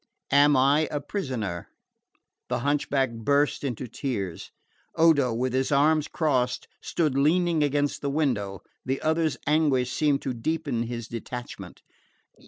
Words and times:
Am 0.31 0.57
I 0.57 0.87
a 0.89 0.99
prisoner?" 0.99 1.69
The 2.49 2.57
hunchback 2.61 3.11
burst 3.11 3.63
into 3.63 3.85
tears. 3.87 4.49
Odo, 4.95 5.31
with 5.31 5.53
his 5.53 5.71
arms 5.71 6.07
crossed, 6.07 6.67
stood 6.81 7.13
leaning 7.15 7.61
against 7.61 8.01
the 8.01 8.09
window. 8.09 8.61
The 8.83 8.99
other's 9.03 9.37
anguish 9.45 9.91
seemed 9.93 10.23
to 10.23 10.33
deepen 10.33 10.81
his 10.87 11.07
detachment. 11.07 11.83